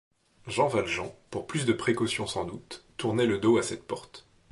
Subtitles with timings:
[0.47, 4.25] Jean Valjean, pour plus de précaution sans doute, tournait le dos à cette porte.